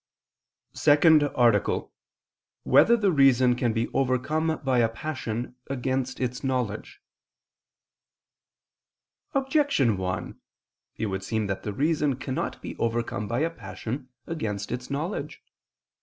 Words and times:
________________________SECOND 0.75 1.21
ARTICLE 1.35 1.75
[I 1.75 1.77
II, 1.83 1.85
Q. 1.85 1.91
77, 1.91 1.91
Art. 1.91 2.63
2] 2.63 2.69
Whether 2.71 2.97
the 2.99 3.11
Reason 3.11 3.55
Can 3.55 3.71
Be 3.71 3.87
Overcome 3.93 4.61
by 4.63 4.79
a 4.79 4.89
Passion, 4.89 5.55
Against 5.69 6.19
Its 6.19 6.43
Knowledge? 6.43 7.01
Objection 9.35 9.97
1: 9.97 10.41
It 10.97 11.05
would 11.05 11.23
seem 11.23 11.45
that 11.45 11.61
the 11.61 11.73
reason 11.73 12.15
cannot 12.15 12.59
be 12.63 12.75
overcome 12.77 13.27
by 13.27 13.41
a 13.41 13.51
passion, 13.51 14.09
against 14.25 14.71
its 14.71 14.89
knowledge. 14.89 15.43